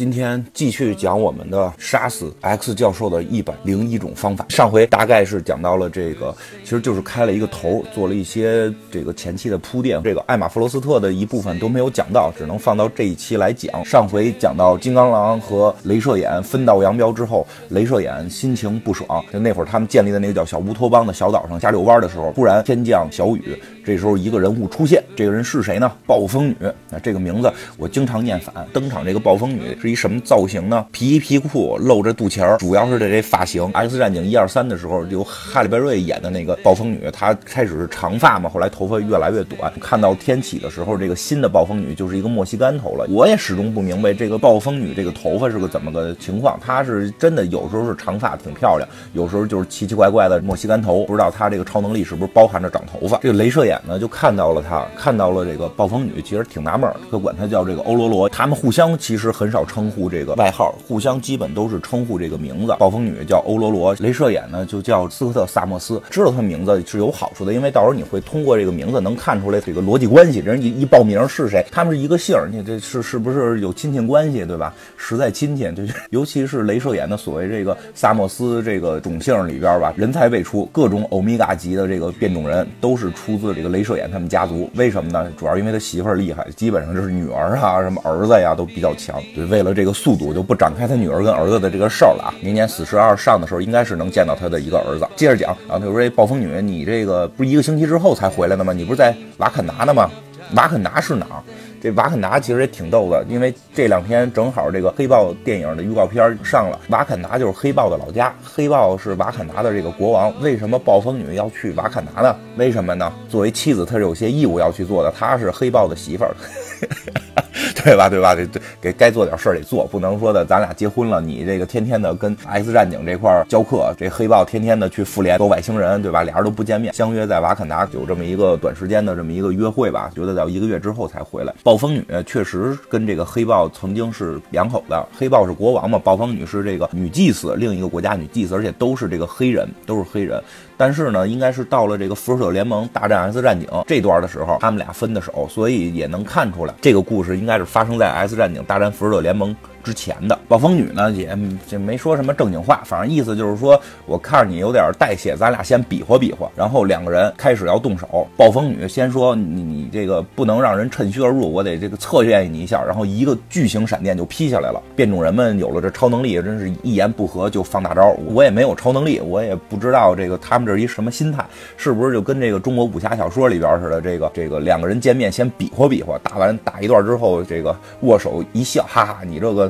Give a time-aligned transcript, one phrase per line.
[0.00, 4.46] 今天继续讲我们的杀死 X 教授的一百零一种方法。
[4.48, 6.34] 上回大概是讲到了这个，
[6.64, 10.02] 其实就是开了一个头，做了一些这个前期的铺垫。
[10.02, 13.84] 这个艾玛弗罗斯特的一部分都没有讲到，只能放到这一期来讲。
[13.84, 19.22] 上回讲到金刚狼和镭射眼分道扬镳之后，镭射眼心情不爽。
[19.30, 23.54] 就那会儿他们建立的那个叫小乌托邦的小岛上瞎遛弯的时候，突然天降小雨。
[23.84, 25.92] 这时候一个人物出现，这个人是谁呢？
[26.06, 26.56] 暴风女。
[26.88, 28.66] 那这个名字我经常念反。
[28.72, 30.86] 登场这个暴风女是一什么造型呢？
[30.92, 33.70] 皮衣皮裤，露着肚脐儿，主要是这这发型。
[33.72, 39.72] X 战警一二三的时候，由哈利贝瑞演的那个暴风女，她开始是长发嘛，后来头发越来越短。
[39.80, 43.06] 看到天启的时候，这个新的暴风女就是一个莫西干头了。
[43.10, 46.58] 我也始终不明白这个暴风女这个头发是个怎么个情况。
[46.64, 51.04] 她是真的有时候是长发挺漂亮，有时候就是奇奇怪怪的莫西干头。
[51.06, 53.18] 不知道她这个超能力是不是包含着长头发？
[53.18, 53.80] 这个镭射眼。
[53.86, 58.28] 呢，就看到了她，看到了这个暴风女，其实挺纳闷，就管她叫这个欧罗罗。
[58.28, 62.74] 他们互相其实很少称称呼这个外号，互相基本都是称呼这个名字。
[62.78, 66.00] 暴风女叫欧罗罗，镭射眼呢就叫斯科特萨莫斯。
[66.10, 70.40] 知道他名字是有好处的，因为到时候你会通过这个名字能看出来这个逻辑关系。
[70.40, 74.74] 人一一报名是谁，他们是一个姓，你这是是不是有亲戚关系，对吧？
[74.98, 83.70] 实在亲戚，就是尤其是镭射眼的所谓这个萨莫斯这个种姓里边吧，人才辈出，各种欧米伽级的这个变种人都是出自这个。
[83.70, 85.32] 镭射眼他们家族为什么呢？
[85.38, 89.22] 主要因为他媳妇儿厉害，基本上就是女儿啊，什么儿子呀都比较强。
[89.32, 92.34] 对，为为了这个速度，就不展开他女儿跟儿子的这个事儿了啊。
[92.40, 95.06] 明年死侍二上的时候，应该是能见到他的一个儿子。
[95.16, 98.72] 接着讲，然后他说：“这暴风女，你这个不是一个星期之后才回来的吗？
[98.72, 100.10] 你不是在瓦坎达呢吗？
[100.54, 101.42] 瓦坎达是哪儿？”
[101.82, 110.32] 这瓦坎达其实也挺逗的，因为这两天正好这个黑豹电影的预告片上了，瓦坎达就是黑豹的老家，黑豹是瓦坎达的这个国王。
[110.40, 112.34] 为什么暴风女要去瓦坎达呢？
[112.56, 113.12] 为什么呢？
[113.28, 116.34] 作为妻子，她是有些义务要去做的，她是黑豹的媳妇儿。
[117.84, 118.08] 对吧？
[118.08, 118.34] 对吧？
[118.34, 118.46] 得
[118.80, 126.22] 给该做点事儿得做，不能说的咱俩结婚了，你这个天天的跟 X 战警这块儿教课，这黑豹天天的去复联斗外星人，对吧？
[126.22, 131.52] 俩人都不见面，相约在瓦坎达有这么一个短时间的这么一个约会吧，觉得要一个月之后才回来。
[131.62, 140.42] 暴风女确实跟这个黑豹曾经是两口子，黑豹是国王嘛，暴风女是这个女祭司，另一个国家女祭司，而且都是这个黑人，都是黑人。
[140.76, 149.54] 但是呢，应该是到了这个复仇者联盟大战 X 战警这段的时候，他们俩分的手，所以也能看出来，这个故事应该是发生在 S 战警大战复仇者联盟。
[149.82, 151.36] 之前的暴风女呢，也
[151.68, 156.50] 这没说什么正经话，反正意思就是说，我看着你有点带血，咱俩先比划比划。
[156.56, 162.82] 然后两个人开始要动手，暴风女先说你你这个不能让人趁虚而入，我得这个测验你一下。
[162.84, 164.82] 然后一个巨型闪电就劈下来了。
[164.94, 168.14] 变种人们有了这超能力，真是一言不合就放大招。
[168.26, 171.44] 我也没有超能力，我也不知道这个他们这是一什么心态，
[171.76, 174.00] 是不是就跟这个中国武侠小说里边似的？
[174.00, 179.69] 这个这个两个人见面先比划比划，打完打一段之后，这个握手一笑，哈哈，你这个。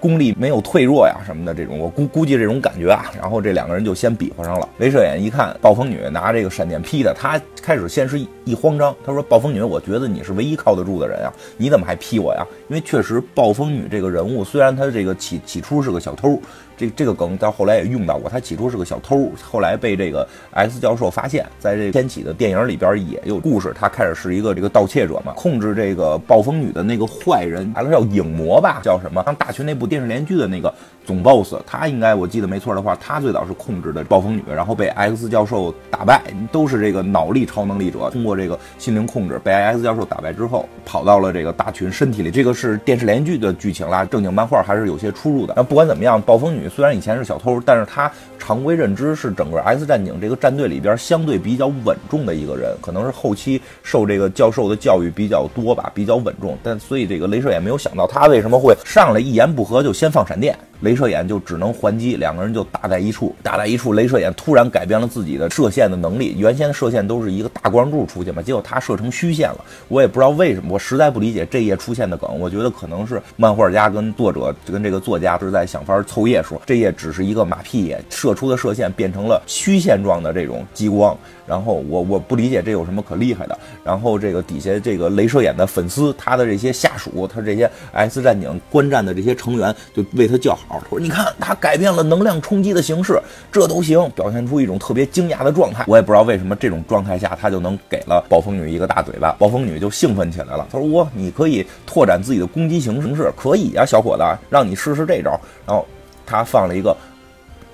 [0.00, 4.68] 功力没有退弱呀，什么的这种，我估估计这种感觉啊，然后这两个人就先比划上了。
[4.80, 16.40] 镭射眼一看暴风女拿这个闪电劈的，他开始先是一慌张，他说：“暴风女，我觉得你是唯一靠得住的人啊，你怎么还劈我呀？”因为确实暴风女这个人物，虽然她这个起起初是个小偷。
[16.78, 29.22] 这这个梗到后来也用到过，她起初是个小偷，后来被这个 X 教授发现，在这天启的电影里边也有故事，他开始是一个这个盗窃者嘛，控制这个暴风女的那个坏人，还是叫影魔吧，叫什么？
[29.24, 30.72] 当大群那部电视连续剧的那个。
[31.02, 42.30] 总 boss，他应该我记得没错的话，他最早是控制的暴风女，然后被 X 教授打败，都是这个脑力超能力者，通过这个心灵控制被 X 教授打败之后，跑到了这个大群身体里。
[42.30, 45.54] 这个是电视连续剧的剧情啦，正经漫画还是有些出入的。
[45.56, 48.08] 那不管怎么样，暴风女虽然以前是小偷，但是她
[48.50, 56.58] 常规认知是整个 X 战警这个战队里边相对比较稳重的一个人，可能是后期受这个教授的教育比较多吧，比较稳重。
[56.60, 60.58] 但所以这个镭射也没有想到他为什么会上来一言不合就先放闪电。
[60.82, 63.94] 镭射眼就只能还击，两个人就打在一处，打在一处。
[63.94, 69.64] 镭射眼突然改变了自己的射线的能力，原先的射线都是一个大光柱出去嘛，结果他射成虚线了。
[69.88, 72.38] 我也不知道为什么，我实在不理解这页出现的梗。
[72.38, 76.60] 我觉得可能是漫画家跟作者跟这个作家是在想法凑页数。
[76.64, 81.16] 这页只是一个马屁眼，射出的射线变成了虚线状的这种激光。
[81.50, 83.58] 然后我我不理解这有什么可厉害的。
[83.82, 93.20] 然后这个底下这个镭射眼的粉丝，他的这些下属，他这些 X 战警观战的这些成员就为他叫好，说你看他改变了能量冲击的形式，
[93.50, 95.84] 这都行，表现出一种特别惊讶的状态。
[95.88, 100.68] 我也不知道为什么这种状态下他就能给了暴风女一个大嘴巴，暴风女就兴奋起来了。
[100.70, 105.30] 他说我你可以拓展自己的攻击形式，可以呀，小伙子，让你试试这招。
[105.66, 105.84] 然后
[106.24, 106.96] 他放了一个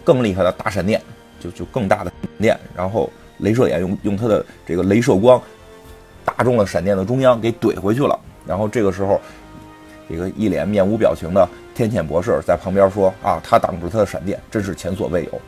[0.02, 0.98] 更厉害的大闪电，
[1.38, 3.10] 就就更大的闪电，然后。
[3.40, 5.40] 镭射眼用用他的这个镭射光
[6.24, 8.18] 打中了闪电的中央，给怼回去了。
[8.46, 9.20] 然后这个时候，
[10.08, 15.40] 这个一脸面无表情的天谴博士在旁边说啊，他挡住他的闪电，真是前所未有。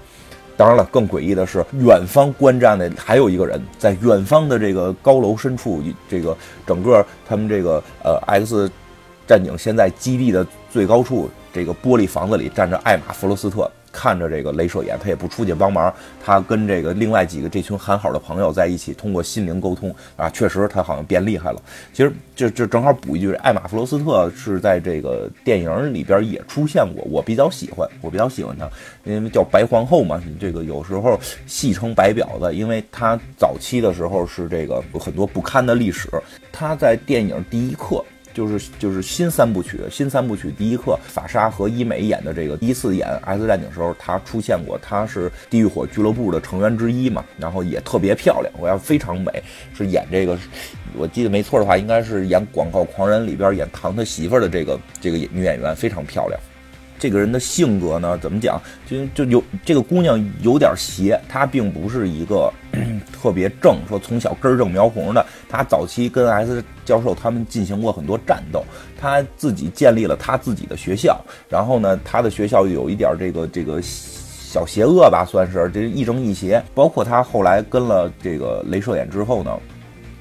[0.56, 6.36] 当然了，更诡异的是，远方观战的还有一个人，在远方的这个高楼深处，这个
[6.66, 8.68] 整个他们这个呃 X
[9.24, 13.70] 战警现在基地的最高处，这个玻璃房子里站着艾玛·弗罗斯特。
[13.98, 15.92] 看着这个镭射眼，他也不出去帮忙，
[16.24, 21.60] 他跟这个另外几个这群很好的朋友在一起，通过心灵沟通啊，确实他好像变厉害了。
[21.92, 28.70] 其实这这正好补一句，艾玛·弗罗斯特是在这个电影里边也出现过，我比较喜欢，我比较喜欢他，
[29.02, 31.18] 因为叫白皇后嘛，这个有时候
[31.48, 36.08] 戏称白婊子，因为他早期的时候是这个有很多不堪的历史，
[36.52, 38.04] 他在电影第一课。
[38.38, 49.42] 就是就是新三部曲，新三部曲第一课，法莎和伊美演的这个第一次演 X 战警时候，她出现过，她是地狱火俱乐部的成员之一嘛，然后也特别漂亮，我要非常美，
[49.76, 50.38] 是演这个，
[50.96, 56.40] 我记得没错的话，应该是演广告狂人里边演唐他媳妇的这个这个女演员，非常漂亮。
[56.98, 58.60] 这个人的性格呢，怎么讲？
[58.86, 62.52] 就就有这个姑娘有点邪，她并不是一个
[63.12, 65.24] 特别正，说从小根正苗红的。
[65.48, 68.64] 她早期跟 S 教授他们进行过很多战斗，
[69.00, 71.18] 她自己建立了她自己的学校。
[71.48, 76.62] 然后呢，她的学校有一点这个这个小邪恶吧，算是这亦正亦邪。
[76.74, 79.58] 包括她后来跟了这个镭射眼之后呢。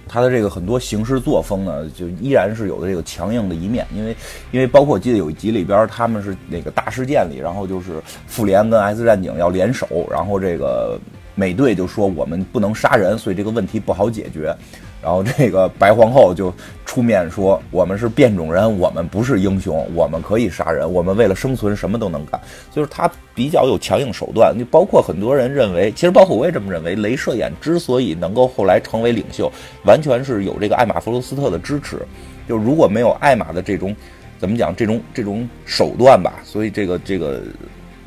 [0.07, 4.15] 他的这个很多行事作风呢，就依然是有的这个强硬的一面，因为
[4.51, 10.99] 因为包括我记得有一集里边，他们是那个大事件里，然后就是复联跟 S 战警要联手，然后这个
[11.37, 14.53] 美队就说我们不能杀人，所以这个问题不好解决。
[14.99, 16.51] 然后这个白皇后就
[16.83, 22.41] 出面说：“我们是变种人，我们不是英雄，我们可以杀人，我们为了生存什么都能干。”
[22.73, 24.57] 就是他比较有强硬手段。
[24.57, 29.49] 就包括很多人认为，其实包括我也这么认为，镭射眼之所以能够后来成为领袖，
[29.85, 32.01] 完全是有这个艾玛·弗罗斯特的支持。
[32.49, 33.95] 就如果没有艾玛的这种
[34.39, 37.43] 怎么讲这种这种手段吧，所以这个这个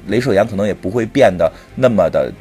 [0.09, 2.33] 镭射眼可能也不会变得那么的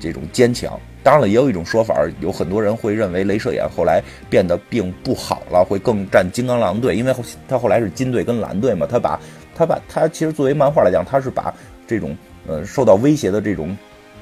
[0.00, 0.80] 这种坚强。
[1.02, 7.14] 当然了，也有一种说法，有很多人会认为镭射眼后来变得并不好了，会更站金刚狼队，因为
[7.48, 9.20] 他后来是金队跟蓝队嘛，他把，
[9.54, 11.54] 他把他其实作为漫画来讲，他是把
[11.86, 12.16] 这种
[12.46, 13.76] 呃受到威胁的这种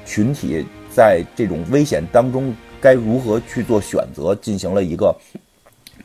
[0.05, 5.15] 群体，在这种危险当中该如何去做选择，进行了一个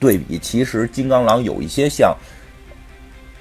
[0.01, 0.39] 对比。
[0.39, 2.17] 其实金刚狼有一些像。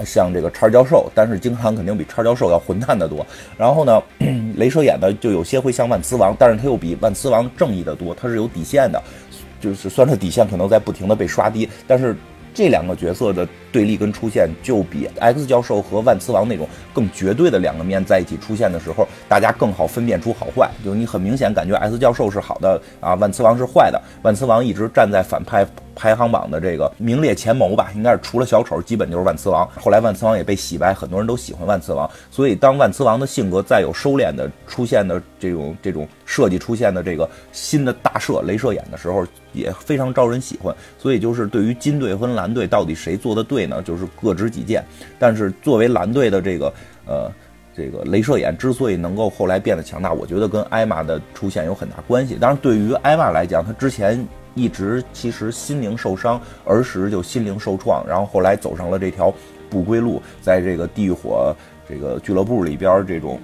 [0.06, 3.26] 像这个叉教授，但是经常肯定比叉教授要混蛋的多。
[3.58, 4.02] 然后呢，
[4.56, 9.02] 雷蛇演的就有些会像万磁王，但是他又比万磁王正义的多，他是有底线的，
[9.60, 12.16] 就是虽然说底线可能在不停的被刷低，但是
[12.54, 20.70] 这两个角色的对立跟出现，就比 X 教授和万磁王那种更绝对的两个面在一起出现的时候，大家更好分辨出好坏。
[20.86, 25.68] 就你很明显感觉 X 教授是好的啊，万磁王是坏的，万磁王一直站在反派。
[25.96, 29.64] 排行榜的这个名列前茅吧，应该是除了小丑，基本就是万磁王。
[29.80, 32.10] 后来万磁王也被洗白，很多人都喜欢万磁王。
[32.32, 40.76] 所以当万磁王的性格再有收敛的出现的这种这种设计出现的这个新的大射镭射眼的时候，也非常招人喜欢。
[40.98, 43.82] 所以就是对于金队和蓝队到底谁做的对呢？
[43.84, 44.84] 就是各执己见。
[45.18, 46.74] 但是作为蓝队的这个
[47.06, 47.32] 呃
[47.76, 52.36] 这个镭射眼之所以能够后来变得强大，我觉得跟艾玛的出现有很大关系。
[52.36, 54.26] 当然，对于艾玛来讲，他之前。
[54.56, 59.34] 一直其实心灵受伤，儿时就心灵受创，然后后来走上了这条
[59.68, 61.52] 不归路，在这个地狱火
[61.90, 63.42] 这个俱乐部里边，这种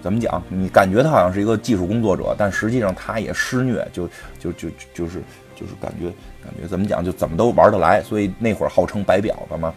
[0.00, 0.40] 怎么讲？
[0.48, 5.20] 你感觉他好像是一个技术工作者，但实际上他也施虐，就就就就是
[5.58, 6.06] 就是感觉
[6.44, 7.04] 感觉怎么讲？
[7.04, 9.74] 就怎么都玩得来，所以那会儿号称白表的嘛。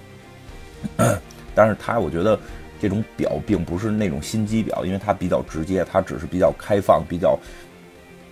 [1.56, 2.38] 但是他我觉得
[2.80, 7.38] 这种表并不是那种心机婊，因为他比较直接，他只是比较开放，比较。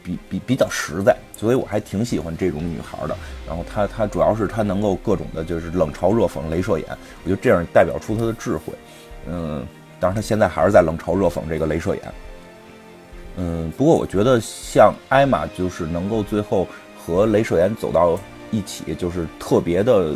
[0.01, 3.15] 比比比较实在，所以我还挺喜欢这种女孩的。
[3.45, 6.87] 然后她她主要是她能够各种的，就是冷嘲热讽、镭射眼，
[7.23, 8.73] 我觉得这样代表出她的智慧。
[9.27, 9.63] 嗯，
[9.99, 12.03] 当然她现在还是在冷嘲热讽这个镭射眼。
[13.35, 16.65] 嗯，不过我觉得像艾玛就是能够最后
[17.15, 18.19] 和镭射眼走到
[18.51, 20.15] 一起，就是特别的。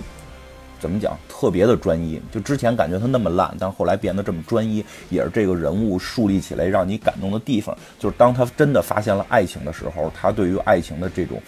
[0.80, 1.18] 怎么讲？
[1.30, 7.74] 特别的专一，就之前感觉他那么烂，但后来变得这么专一，也是这个人物树立起来让你感动的地方。
[7.98, 11.42] 就是当他真的发现了爱情的时候，他对于爱情的这种，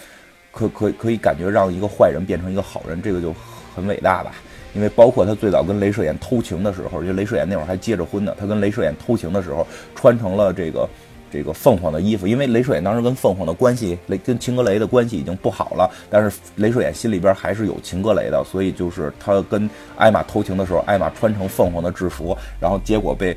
[0.54, 3.36] 可可可以感觉让一个坏人变成一个好人，这个就
[3.76, 4.32] 很伟大吧。
[4.74, 10.88] 因为包括他最早跟镭射眼偷情的时候，因为镭射眼那会儿还结着婚呢，他跟镭射眼偷情的时候穿成了这个。
[11.32, 23.36] 这个凤凰的衣服，因为雷水眼当时跟凤凰的关系，雷跟秦格雷的关系已经不好了，但是雷水眼心里边还是有秦格雷的，所以就是他跟艾玛偷情的时候，艾玛穿成凤凰的制服，然后结果被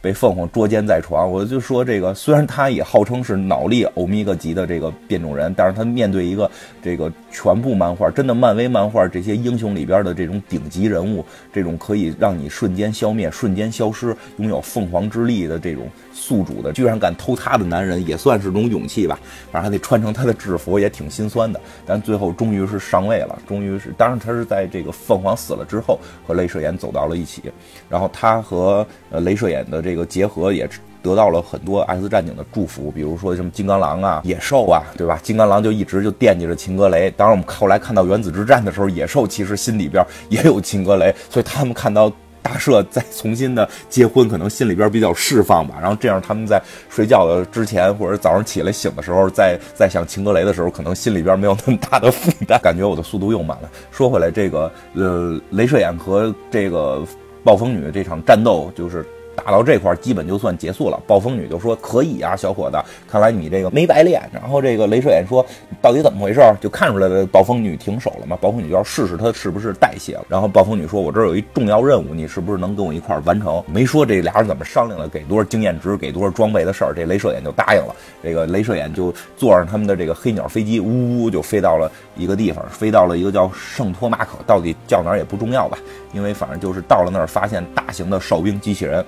[0.00, 1.30] 被凤凰捉奸在床。
[1.30, 6.50] 我就说这个，虽然他也号称是脑力欧米伽级的这个变种人，但是他面对一个
[6.82, 19.18] 这个全部漫画，真的漫威漫画这些英雄里边的这种顶级人物，这种可以让你瞬间消灭、瞬间消失、拥有凤凰之力的这种宿主的，居然敢偷他的男人，也算是种勇气吧。
[19.50, 21.60] 反正还得穿成他的制服，也挺心酸的。
[21.84, 27.42] 但最后终于是上位了，终于是，当然他是在这个凤凰死了之后和镭射眼走到了一起，
[27.88, 30.68] 然后他和呃镭射眼的这这个结合也
[31.02, 35.18] 得到了很多 X 战警的祝福，比如说什么金刚狼啊、野兽啊，对吧？
[35.22, 37.10] 金刚狼就一直就惦记着秦格雷。
[37.12, 42.12] 当然我们后来看到原子之战的时候，野兽其实心里边也有秦格雷，所以他们看到。
[42.42, 45.78] 大赦再重新的结婚，可能心里边比较释放吧。
[45.80, 52.56] 然后这样，他们在睡觉的之前，或者早上起来醒的时候，在在想秦格雷的时候，可能心里边没有那么大的负担。
[52.62, 53.68] 感觉我的速度又慢了。
[53.90, 57.04] 说回来，这个呃，镭射眼和这个
[57.42, 59.04] 暴风女这场战斗，就是。
[59.36, 61.00] 打到这块儿，基本就算结束了。
[61.06, 62.78] 暴风女就说：“可以啊，小伙子，
[63.08, 65.44] 看来你这个没白练。”然后这个镭射眼说
[65.80, 68.36] ：“到底怎么回事？”就看出来了，暴风女停手了嘛。
[68.40, 70.24] 暴风女就要试试她是不是代谢了。
[70.28, 77.94] 然后暴风女说：“我这儿有一重要任务，你是不是能跟我一块儿完成？”没说这俩人怎么商量的，给多少经验值，给多少装备的事儿，这镭射眼就答应了。
[78.22, 85.78] 这个镭射眼就坐上他们的这个黑鸟飞机，呜呜就飞到了一个地方，飞到了一个叫圣托马可，到底叫哪儿也不重要吧，
[86.12, 89.04] 因为反正就是到了那儿，发现大型的哨兵机器人。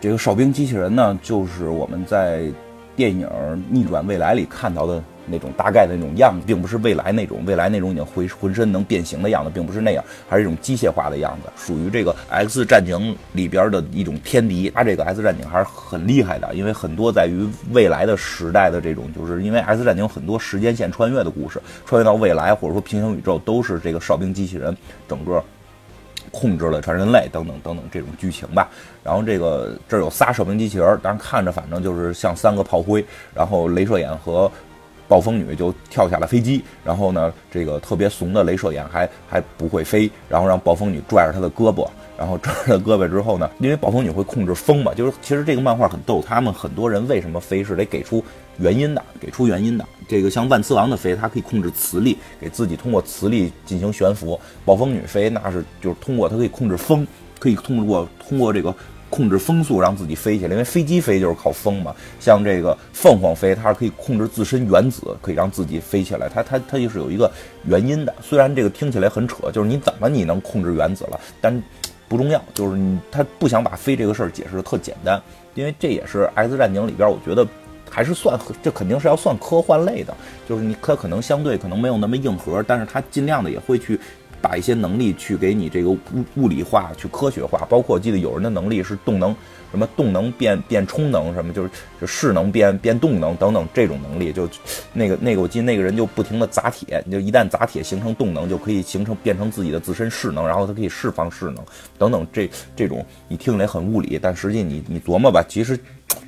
[0.00, 2.44] 这个哨兵机器人呢，就是我们在
[2.96, 3.26] 电影
[3.68, 14.72] 《逆转未来》里看到的那种大概的那种样子，并不是未来那种未来那种已经浑浑身能变形的样子，并不是那样，还是一种机械化的样子，属于这个 X 战警里边的一种天敌。
[14.74, 24.74] 它这个 X 战警还是很厉害的，因为很多在于未来的时代的这种，就是因为 X 战警有很多时间线穿越的故事，穿越到未来或者说平行宇宙，都是这个哨兵机器人
[25.06, 25.44] 整个。
[26.30, 28.68] 控制了全人类等等等等这种剧情吧。
[29.02, 33.04] 然后这个这儿有仨哨兵机器人，但是看着反正就是像三个炮灰。
[33.34, 34.50] 然后镭射眼和
[35.10, 36.62] 暴风女就跳下了飞机。
[36.82, 41.86] 然后呢，这个特别怂的镭射眼还还不会飞，然后让暴风女拽着他的胳膊。
[42.16, 48.22] 然后拽着胳膊之后呢，因为暴风女会控制风嘛，就是其实这个漫画很逗，他们很多人为什么飞是得给出
[48.58, 49.86] 原因的，给出原因的。
[50.06, 57.06] 这个像万磁王的飞，它可以控制磁力，给自己通过磁力进行悬浮；暴风女飞那是就是通过它可以控制风，
[57.38, 58.74] 可以通过通过这个
[59.10, 61.94] 控制风速让自己飞起来，因为飞机飞就是靠风嘛。
[62.18, 66.28] 像这个凤凰飞，它是可以控制自身原子，可以让自己飞起来。
[66.32, 67.30] 它它它就是有一个
[67.66, 71.62] 原因的，虽然这个听起来很扯，就是你怎么你能控制原子了，但。
[72.08, 75.22] 不重要，就是你他不想把飞这个事儿解释的特简单，
[75.54, 77.46] 因为这也是 X 战警里边，我觉得
[77.88, 80.12] 还是算这肯定是要算科幻类的，
[80.48, 83.96] 就是你它可能相对可能没有那么硬核，但是它尽量的也会去
[84.40, 85.98] 把一些能力去给你这个物
[86.36, 89.34] 物理化，去科学化，包括我记得有人的能力是动能。
[89.70, 91.70] 什么动能变变充能，什么就是
[92.00, 94.48] 就势能变变动能等等这种能力，就
[94.92, 101.64] 那个 那个我记得那个人就不停的砸铁，就一旦砸铁形成动能，就可以形成变成自己的自身势能，然后它可以释放势能
[101.96, 105.78] 等等这这种你听起来很物理，但实际你你琢磨吧，其实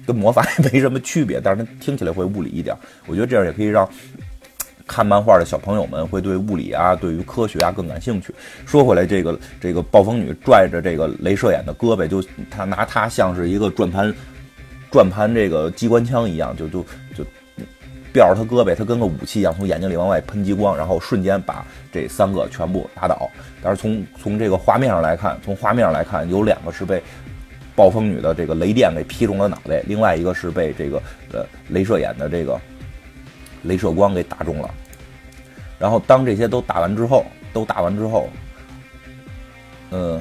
[0.07, 2.77] 跟魔法也没什么区别，但是它听起来会物理一点，
[3.09, 3.89] 我觉得这样也可以让。
[4.87, 8.35] 看漫画的小朋友们会对物理啊，对于科学啊更感兴趣。
[8.67, 14.13] 说回来，这个这个暴风女拽着这个镭射眼的胳膊，就他拿它像是一个转盘，
[14.91, 16.85] 转盘这个机关枪一样，就就
[17.15, 17.25] 就
[18.13, 23.29] 吊着他胳膊，他跟个武器一样，从眼睛里往外喷激光，然后瞬间把这三个全部打倒。
[23.63, 27.03] 但是从从这个画面上来看，从画面上来看，有两个是被
[27.75, 32.61] 暴风女的这个雷电给劈中了脑袋，另外一个是被这个呃镭射眼的这个
[33.65, 34.71] 镭射光给打中了。
[35.79, 38.29] 然后当这些都打完之后，都打完之后，
[39.91, 40.21] 嗯，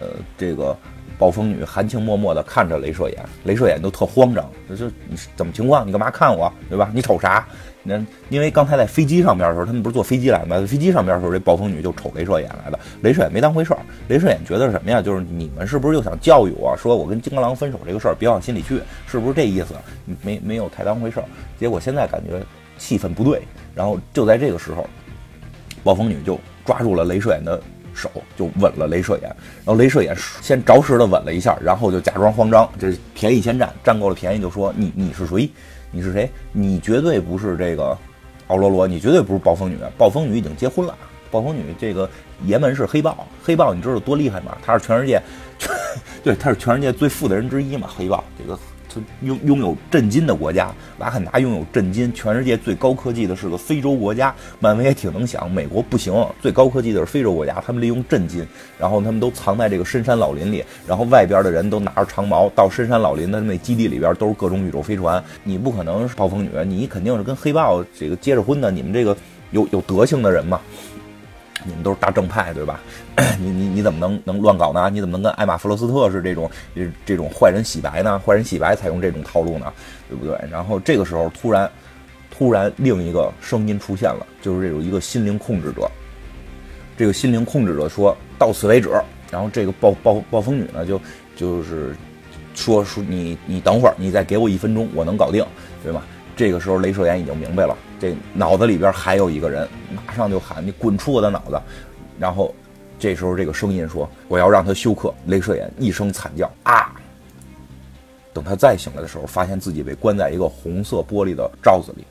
[0.00, 0.06] 呃，
[0.38, 0.76] 这个
[1.18, 5.86] 暴风女含情脉脉的看着镭射眼，镭射眼都特慌张，就你怎么情况？
[5.86, 6.52] 你干嘛看我？
[6.68, 6.90] 对吧？
[6.94, 7.46] 你瞅啥？
[7.88, 10.56] 那因为刚才在飞机上边的时候，他们不是坐飞机来的吗？
[10.66, 13.80] 飞机上边的时候，这暴风女就瞅镭射眼来的，镭射眼没当回事儿。
[14.08, 15.00] 镭射眼觉得什么呀？
[15.00, 18.80] 就是你们是不是又想教育我说我跟金刚狼分手这个事儿别往心里去？
[19.06, 19.74] 是不是这意思？
[20.22, 21.26] 没没有太当回事儿。
[21.60, 22.42] 结果现在感觉
[22.78, 23.42] 气氛不对。
[23.74, 24.88] 然后就在这个时候，
[25.84, 27.60] 暴风女就抓住了镭射眼的
[27.94, 29.24] 手，就吻了镭射眼。
[29.64, 35.50] 然后镭射眼先着实的吻了一下，然后就假装慌张，这便宜先占，占够了便宜就说你你是谁？
[35.90, 36.30] 你是谁？
[36.52, 37.96] 你绝对不是这个
[38.48, 39.78] 奥罗罗，你绝对不是暴风女。
[39.98, 40.94] 暴风女已经结婚了。
[41.30, 42.08] 暴风女这个
[42.44, 44.56] 爷们是黑豹，黑豹你知道多厉害吗？
[44.64, 45.20] 他是全世界，
[46.24, 47.88] 对，他是全世界最富的人之一嘛。
[47.94, 48.58] 黑豹这个
[49.22, 54.34] 拥拥有震惊的国家，瓦坎达拥有震惊，全世界最高科技的是个非洲国家。
[54.60, 58.46] 漫威也挺能想，美国不行，最高科技的是非洲国家，他们利用震惊，
[58.78, 65.22] 然后他们都藏在这个深山老林里，然后外边的人都拿着长矛到深山老林的那基地里边，都是各种宇宙飞船。
[65.44, 69.16] 你不可能是暴风女，你肯定是跟黑豹这个结着婚的，你们这个
[69.50, 70.60] 有有德行的人嘛。
[71.64, 72.80] 你们都是大正派，对吧？
[73.40, 74.90] 你你你怎么能能乱搞呢？
[74.90, 76.50] 你怎么能跟艾玛弗罗斯特是这种
[77.04, 78.18] 这种坏人洗白呢？
[78.24, 79.72] 坏人洗白采用这种套路呢，
[80.08, 80.38] 对不对？
[80.50, 81.70] 然后这个时候突然
[82.30, 85.90] 突然另一个声音出现了，就是这种一个心灵控制者。
[86.96, 88.90] 这个心灵控制者说到此为止。
[89.28, 91.00] 然后这个暴暴暴风女呢就
[91.34, 91.96] 就是
[92.54, 95.44] 说说你你等会儿，你再给我一分钟，我能搞定，
[95.82, 96.02] 对吗？
[96.36, 99.66] 这个时候，镭射眼已经明白了，这脑子里边还有一个人，
[100.06, 101.58] 马上就喊：“你滚出我的脑子！”
[102.20, 102.54] 然后，
[102.98, 106.94] 这时候这个声音说：“我要让他休克。”镭射眼一声惨叫：“啊！”
[108.34, 112.04] 等他再醒来的时候，发现自己被关在一个红色玻璃的罩子里。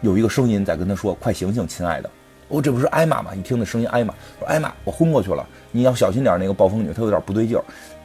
[0.00, 2.10] 有一个声音在跟他说：“快醒醒，亲爱的！”
[2.48, 3.32] 哦，这不是艾玛吗？
[3.32, 6.36] 一听那声音，艾玛说：“艾玛，我昏过去了，你要小心点。
[6.36, 7.56] 那个暴风女她有点不对劲。”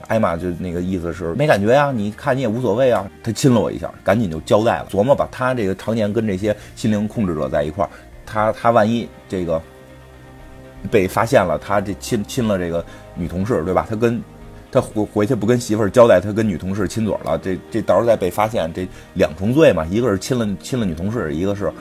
[0.07, 3.09] 艾玛就那个意思是没感觉呀，你看你也无所谓啊。
[3.23, 7.89] 他亲了我一下，赶紧就交代了，琢磨把他这个常年跟这些心灵控制者在一块儿，
[8.25, 9.61] 他他万一这个
[10.91, 12.85] 被发现了，他这亲亲了这个
[13.15, 13.85] 女同事，对吧？
[13.89, 14.21] 他跟
[14.71, 21.71] 他回回去不跟媳妇儿交代，他跟女同事亲嘴了，这这到时候再被发现，这两重罪嘛，一个是亲了亲了女同事，一个是。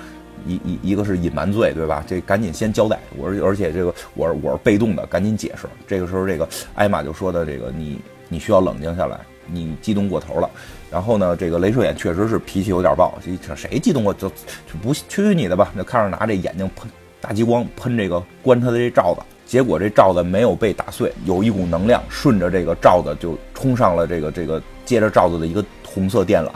[0.47, 2.05] 一一一个是隐瞒罪，对吧？
[2.07, 2.99] 这赶紧先交代。
[3.17, 5.67] 我说，而且这个我是我是被动的，赶紧解释。
[5.87, 7.99] 这个时候，这个艾玛就说的这个，你
[8.29, 10.51] 你需要冷静下来，你激动过头了。
[10.91, 15.73] 然后呢，这个镭射眼确实是脾气有点暴，这谁激动过就就不去你的吧？
[15.75, 25.65] 那看着拿这眼睛喷大激光喷这个关他的这罩子，结果这罩子没有被打碎，有一股能量顺着这个罩子就冲上了这个这个接着罩子的一个。
[25.95, 26.51] 红色电缆，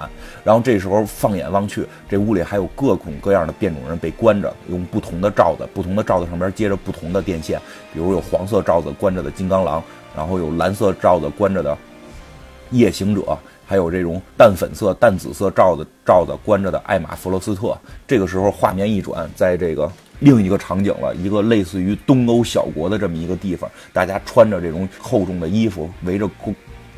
[0.44, 7.60] 然后这时候放眼望去，这屋里还有各种各样的变种人被关着，用不同的罩子，不同的罩子上边接着不同的电线，
[7.92, 9.82] 比如有黄色罩子关着的金刚狼，
[10.16, 11.76] 然后有蓝色罩子关着的
[12.70, 17.76] 夜行者，还有这种淡粉色、淡紫色罩子罩子关着的艾玛弗罗斯特。
[18.06, 26.28] 这个时候画面一转，在这个另一个场景了，一个类似于东欧小国的这么一个地方，大家穿着这种厚重的衣服，围着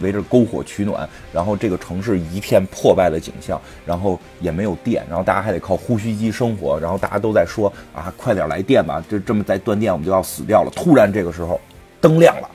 [0.01, 10.71] 围着篝火取暖，然后这个城市一片破败的景象，然后也没有电，然后大家还得靠呼吸机生活，然后大家都在说啊，快点来电吧，这这么再断电我们就要死掉了。
[10.75, 11.61] 突然这个时候，
[12.01, 12.49] 灯亮了，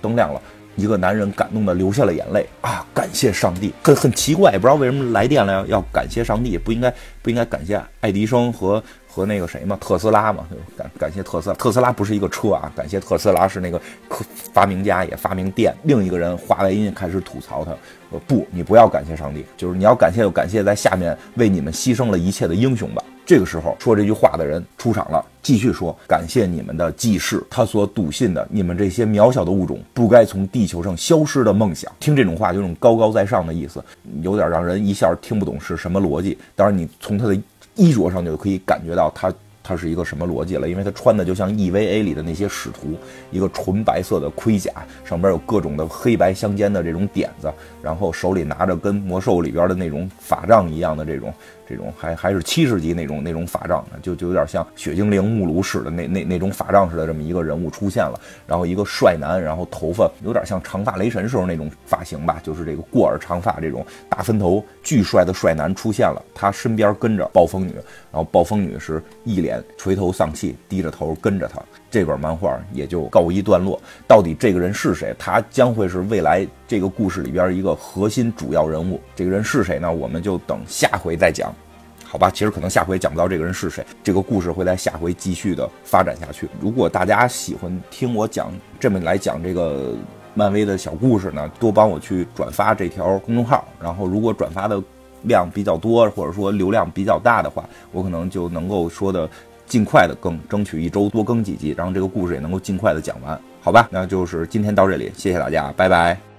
[0.00, 0.40] 灯亮了，
[0.76, 8.82] 一个男人感动的流下了眼泪啊，感谢上帝，很很奇怪，也不知道为什么来电了要感谢上帝，不应该不应该感谢爱迪生和。
[9.14, 11.56] 和那个谁嘛，特斯拉嘛，感感谢特斯拉。
[11.56, 15.74] 特斯拉不是一个车啊，感谢特斯拉是那个科发明家，也发明电。
[15.82, 17.72] 另一个人华为音开始吐槽他，
[18.10, 23.04] 说不，你不要感谢上帝，就是你要感谢就感谢在下面为你们牺牲了一切的英雄吧。
[23.24, 31.92] 这个时候说这句话的人出场了，继续说感谢你们的记事，他所笃信的你们这些渺小的物种不该从地球上消失的梦想。
[32.00, 33.84] 听这种话，有种高高在上的意思，
[34.22, 36.36] 有点让人一下听不懂是什么逻辑。
[36.56, 37.38] 当然，你从他的。
[37.74, 39.32] 衣着上就可以感觉到他
[39.62, 42.96] 他是一个什么逻辑了，因为他穿的就像 EVA 里的那些使徒，
[43.30, 44.72] 一个纯白色的盔甲，
[45.04, 51.32] 上边有各种的黑白相间的这种点子，然后手里拿着跟魔兽里边的那种法杖一样的这种。
[51.72, 58.20] 这种还还是七十级那种那种法杖，就就有点像雪精灵目录使的那那那种法杖似的，这么一个人物出现了。
[58.46, 66.22] 然后一个帅男，然后头发有点像长发雷神时候那种发型吧，就是这个过耳长发这种大分头，巨帅的帅男出现了。
[66.34, 67.72] 他身边跟着暴风女，
[68.10, 71.58] 然后暴风女是一脸垂头丧气，低着头跟着他。
[71.92, 73.78] 这本漫画也就告一段落。
[74.08, 75.14] 到底这个人是谁？
[75.18, 78.98] 他将会是未来这个故事里边一个核心主要人物。
[79.14, 79.92] 这个人是谁呢？
[79.92, 81.54] 我们就等下回再讲。
[82.02, 86.48] 好吧，其实可能下回讲不到这个人是谁，这个故事会在下回继续的发展下去。
[86.60, 88.50] 如果大家喜欢听我讲
[88.80, 89.94] 这么来讲这个
[90.34, 93.68] 漫威的小故事呢，多帮我去转发这条公众号。
[93.78, 94.82] 然后如果转发的
[95.22, 99.28] 量比较多，或者说流量比较大的话，我可能就能够说的
[99.72, 103.40] 尽快的更，争取一周多更几集，然后这个故事也能够尽快的讲完。
[103.62, 106.31] 好吧，那就是今天到这里，谢谢大家，拜拜。